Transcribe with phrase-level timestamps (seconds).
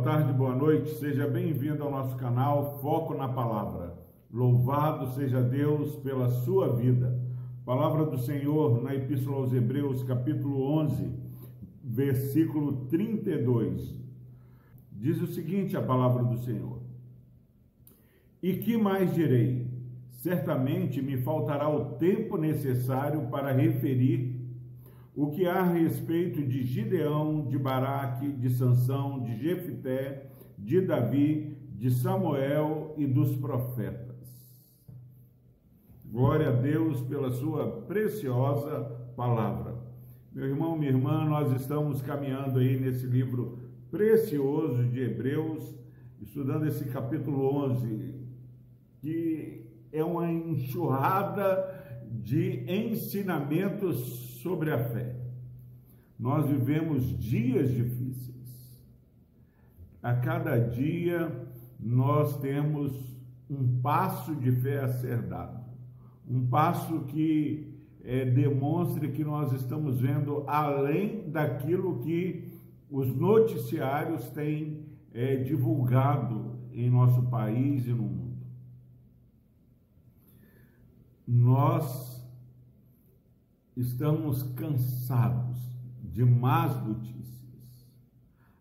[0.00, 0.94] boa tarde, boa noite.
[0.94, 3.98] Seja bem-vindo ao nosso canal Foco na Palavra.
[4.32, 7.20] Louvado seja Deus pela sua vida.
[7.66, 11.06] Palavra do Senhor na Epístola aos Hebreus, capítulo 11,
[11.84, 13.94] versículo 32.
[14.90, 16.78] Diz o seguinte: a palavra do Senhor:
[18.42, 19.68] E que mais direi?
[20.08, 24.39] Certamente me faltará o tempo necessário para referir
[25.20, 31.58] o que há a respeito de Gideão, de Baraque, de Sansão, de Jefité, de Davi,
[31.74, 34.16] de Samuel e dos profetas.
[36.06, 38.80] Glória a Deus pela sua preciosa
[39.14, 39.74] palavra.
[40.32, 43.58] Meu irmão, minha irmã, nós estamos caminhando aí nesse livro
[43.90, 45.74] precioso de Hebreus,
[46.18, 48.14] estudando esse capítulo 11,
[49.02, 51.78] que é uma enxurrada
[52.10, 55.19] de ensinamentos sobre a fé.
[56.20, 58.78] Nós vivemos dias difíceis.
[60.02, 62.92] A cada dia nós temos
[63.48, 65.64] um passo de fé a ser dado,
[66.28, 72.52] um passo que é, demonstre que nós estamos vendo além daquilo que
[72.90, 78.46] os noticiários têm é, divulgado em nosso país e no mundo.
[81.26, 82.22] Nós
[83.74, 85.70] estamos cansados
[86.12, 87.20] de más notícias.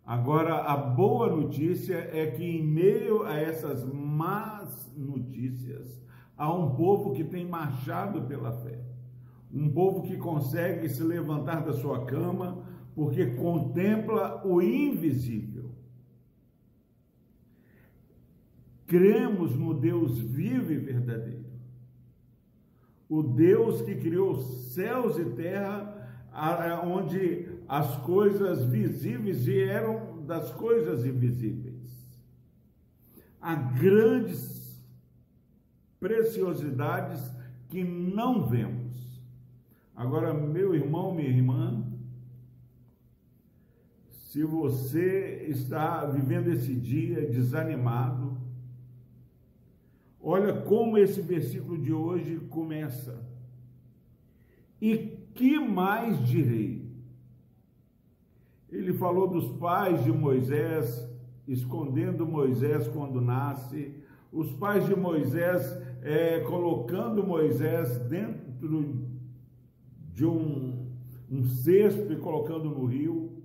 [0.06, 6.02] Agora, a boa notícia é que, em meio a essas más notícias,
[6.36, 8.80] há um povo que tem marchado pela fé.
[9.54, 12.64] Um povo que consegue se levantar da sua cama
[12.96, 15.72] porque contempla o invisível.
[18.88, 21.50] Cremos no Deus vivo e verdadeiro
[23.10, 25.99] o Deus que criou céus e terra,
[26.84, 31.90] onde as coisas visíveis vieram das coisas invisíveis.
[33.42, 34.80] Há grandes
[36.00, 37.22] preciosidades
[37.68, 39.22] que não vemos.
[39.96, 41.86] Agora, meu irmão, minha irmã,
[44.10, 48.40] se você está vivendo esse dia desanimado,
[50.22, 53.26] Olha como esse versículo de hoje começa.
[54.82, 54.98] E
[55.34, 56.90] que mais direi?
[58.70, 61.08] Ele falou dos pais de Moisés,
[61.48, 63.96] escondendo Moisés quando nasce,
[64.32, 65.62] os pais de Moisés
[66.04, 69.10] é, colocando Moisés dentro
[70.14, 70.88] de um,
[71.32, 73.42] um cesto e colocando no rio,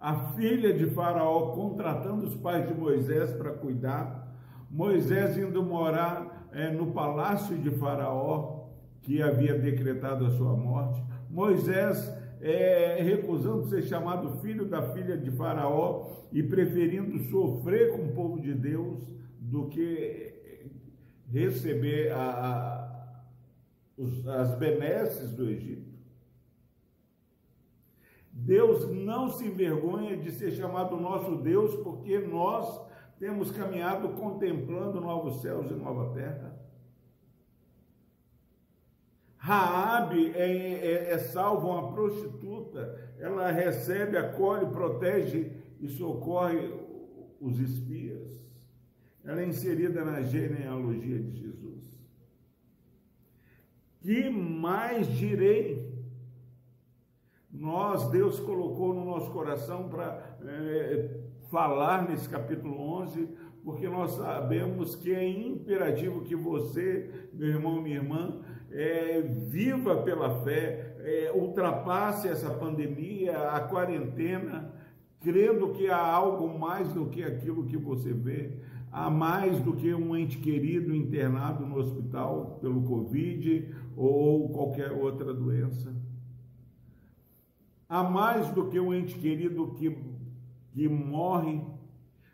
[0.00, 4.34] a filha de Faraó contratando os pais de Moisés para cuidar,
[4.70, 8.57] Moisés indo morar é, no palácio de Faraó,
[9.02, 11.02] que havia decretado a sua morte.
[11.30, 18.12] Moisés é, recusando ser chamado filho da filha de Faraó e preferindo sofrer com o
[18.12, 19.02] povo de Deus
[19.40, 20.34] do que
[21.30, 23.24] receber a,
[23.96, 25.88] a, as benesses do Egito.
[28.30, 32.80] Deus não se envergonha de ser chamado nosso Deus, porque nós
[33.18, 36.56] temos caminhado contemplando novos céus e nova terra.
[39.48, 45.50] Raabe é, é, é salva uma prostituta, ela recebe, acolhe, protege
[45.80, 46.70] e socorre
[47.40, 48.46] os espias.
[49.24, 51.98] Ela é inserida na genealogia de Jesus.
[54.02, 55.96] Que mais direi?
[57.50, 61.20] Nós, Deus colocou no nosso coração para é,
[61.50, 63.26] falar nesse capítulo 11,
[63.64, 68.40] porque nós sabemos que é imperativo que você, meu irmão, minha irmã,
[68.70, 74.72] é, viva pela fé, é, ultrapasse essa pandemia, a quarentena,
[75.20, 78.52] crendo que há algo mais do que aquilo que você vê,
[78.92, 85.32] há mais do que um ente querido internado no hospital pelo Covid ou qualquer outra
[85.32, 85.94] doença.
[87.88, 89.88] Há mais do que um ente querido que
[90.78, 91.60] que morre.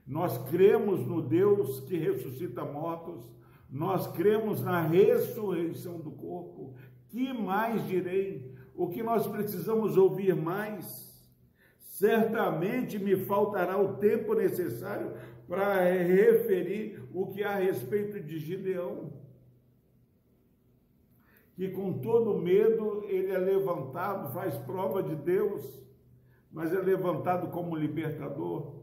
[0.06, 3.24] Nós cremos no Deus que ressuscita mortos,
[3.74, 6.74] nós cremos na ressurreição do corpo.
[7.08, 8.54] Que mais direi?
[8.74, 11.12] O que nós precisamos ouvir mais?
[11.78, 15.12] Certamente me faltará o tempo necessário
[15.48, 19.12] para referir o que há a respeito de Gideão.
[21.54, 25.84] Que com todo medo ele é levantado, faz prova de Deus
[26.54, 28.73] mas é levantado como libertador.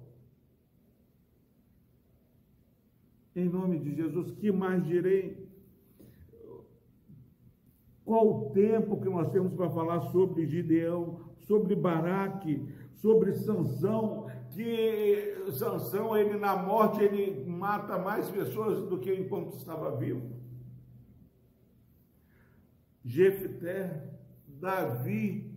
[3.35, 5.49] Em nome de Jesus, que mais direi?
[8.03, 14.29] Qual o tempo que nós temos para falar sobre Gideão, sobre Baraque, sobre Sansão?
[14.51, 20.29] que Sansão, ele na morte, ele mata mais pessoas do que enquanto estava vivo.
[23.03, 24.03] Jefté,
[24.47, 25.51] Davi,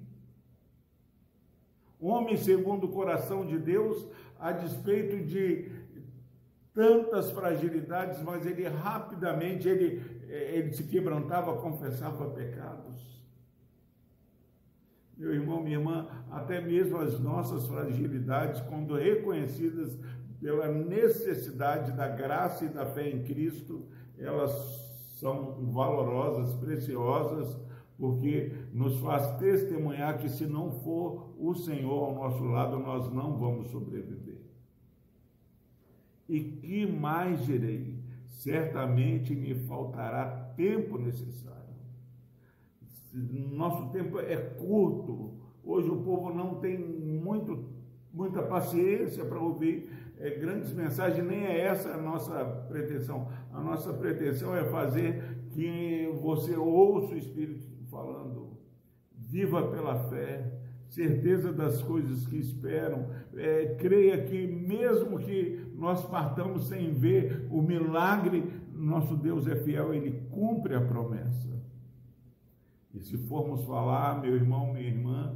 [2.00, 4.06] homem segundo o coração de Deus,
[4.38, 5.70] a despeito de
[6.74, 13.14] tantas fragilidades, mas ele rapidamente ele, ele se quebrantava, confessava pecados.
[15.16, 19.96] Meu irmão, minha irmã, até mesmo as nossas fragilidades, quando reconhecidas
[20.40, 23.86] pela necessidade da graça e da fé em Cristo,
[24.18, 24.52] elas
[25.20, 27.56] são valorosas, preciosas,
[27.96, 33.38] porque nos faz testemunhar que se não for o Senhor ao nosso lado, nós não
[33.38, 34.33] vamos sobreviver.
[36.28, 38.02] E que mais direi?
[38.28, 41.54] Certamente me faltará tempo necessário
[43.14, 45.34] nosso tempo é curto.
[45.62, 47.64] Hoje o povo não tem muito,
[48.12, 49.88] muita paciência para ouvir
[50.18, 53.28] é, grandes mensagens, nem é essa a nossa pretensão.
[53.52, 58.58] A nossa pretensão é fazer que você ouça o Espírito falando,
[59.16, 60.52] viva pela fé,
[60.94, 67.60] certeza das coisas que esperam, é, creia que mesmo que nós partamos sem ver o
[67.60, 71.48] milagre, nosso Deus é fiel, ele cumpre a promessa.
[72.94, 75.34] E se formos falar, meu irmão, minha irmã,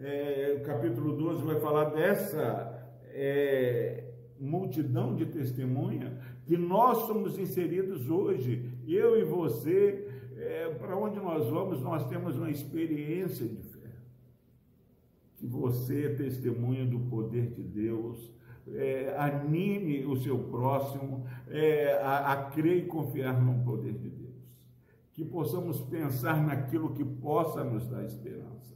[0.00, 4.04] é, o capítulo 12 vai falar dessa é,
[4.40, 11.46] multidão de testemunha que nós somos inseridos hoje, eu e você, é, para onde nós
[11.48, 13.73] vamos, nós temos uma experiência de
[15.44, 18.32] você é testemunha do poder de Deus,
[18.68, 24.24] é, anime o seu próximo é, a, a crer e confiar no poder de Deus
[25.14, 28.74] que possamos pensar naquilo que possa nos dar esperança.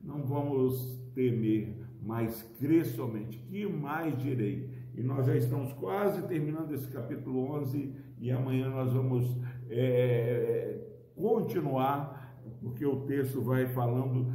[0.00, 3.38] Não vamos temer, mas crer somente.
[3.38, 4.70] Que mais direi?
[4.94, 9.36] E nós já estamos quase terminando esse capítulo 11 e amanhã nós vamos
[9.68, 10.78] é,
[11.16, 14.32] continuar, porque o texto vai falando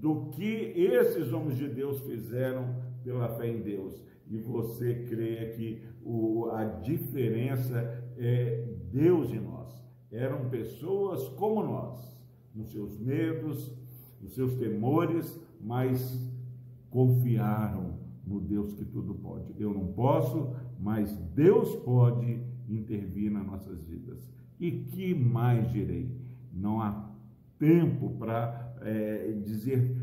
[0.00, 2.74] do que esses homens de Deus fizeram
[3.04, 4.02] pela fé em Deus.
[4.26, 9.58] E você crê que o, a diferença é Deus em nós
[10.10, 12.16] eram pessoas como nós,
[12.54, 13.74] nos seus medos,
[14.20, 16.18] nos seus temores, mas
[16.90, 19.54] confiaram no Deus que tudo pode.
[19.58, 24.30] Eu não posso, mas Deus pode intervir nas nossas vidas.
[24.58, 26.10] E que mais direi?
[26.52, 27.10] Não há
[27.58, 29.96] tempo para é, dizer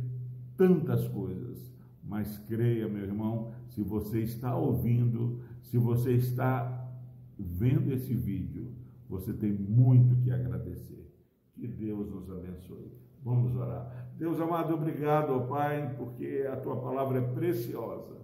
[0.57, 1.73] tantas coisas,
[2.03, 6.89] mas creia, meu irmão, se você está ouvindo, se você está
[7.37, 8.71] vendo esse vídeo,
[9.09, 11.11] você tem muito que agradecer.
[11.53, 12.91] Que Deus nos abençoe.
[13.23, 14.09] Vamos orar.
[14.17, 18.15] Deus amado, obrigado, ó Pai, porque a tua palavra é preciosa.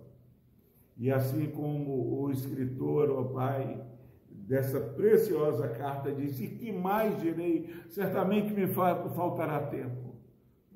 [0.98, 3.82] E assim como o escritor, ó Pai,
[4.30, 7.74] dessa preciosa carta disse: Que mais direi?
[7.90, 10.11] Certamente me faltará tempo.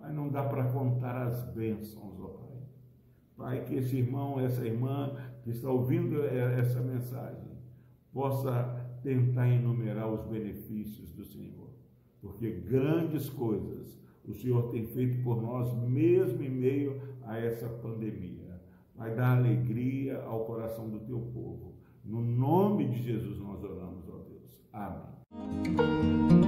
[0.06, 2.46] Mas não dá para contar as bênçãos, ó Pai.
[3.36, 7.50] Pai, que esse irmão, essa irmã que está ouvindo essa mensagem,
[8.14, 11.70] possa tentar enumerar os benefícios do Senhor,
[12.22, 18.62] porque grandes coisas o Senhor tem feito por nós, mesmo em meio a essa pandemia.
[18.96, 21.74] Vai dar alegria ao coração do teu povo.
[22.04, 24.62] No nome de Jesus nós oramos, ó Deus.
[24.72, 26.45] Amém.